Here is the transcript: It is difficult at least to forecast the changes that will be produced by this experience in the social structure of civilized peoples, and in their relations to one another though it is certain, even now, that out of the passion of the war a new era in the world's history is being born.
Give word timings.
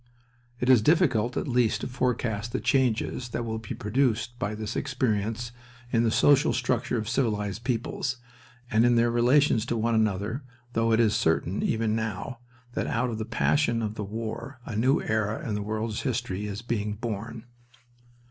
It 0.59 0.67
is 0.67 0.81
difficult 0.81 1.37
at 1.37 1.47
least 1.47 1.81
to 1.81 1.87
forecast 1.87 2.53
the 2.53 2.59
changes 2.59 3.29
that 3.29 3.45
will 3.45 3.59
be 3.59 3.75
produced 3.75 4.39
by 4.39 4.55
this 4.55 4.75
experience 4.75 5.51
in 5.91 6.01
the 6.01 6.09
social 6.09 6.53
structure 6.53 6.97
of 6.97 7.07
civilized 7.07 7.63
peoples, 7.63 8.17
and 8.71 8.83
in 8.83 8.95
their 8.95 9.11
relations 9.11 9.63
to 9.67 9.77
one 9.77 9.93
another 9.93 10.41
though 10.73 10.91
it 10.91 10.99
is 10.99 11.15
certain, 11.15 11.61
even 11.61 11.95
now, 11.95 12.39
that 12.73 12.87
out 12.87 13.11
of 13.11 13.19
the 13.19 13.25
passion 13.25 13.83
of 13.83 13.93
the 13.93 14.03
war 14.03 14.59
a 14.65 14.75
new 14.75 14.99
era 15.03 15.47
in 15.47 15.53
the 15.53 15.61
world's 15.61 16.01
history 16.01 16.47
is 16.47 16.63
being 16.63 16.93
born. 16.95 17.45